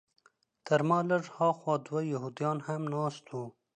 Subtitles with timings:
[0.65, 3.43] تر ما لږ هاخوا دوه یهودان هم ناست وو.